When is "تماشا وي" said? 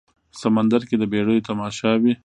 1.49-2.13